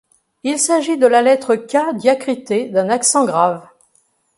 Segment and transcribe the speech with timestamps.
[0.43, 3.63] Il s’agit de la lettre K diacritée d'un accent grave.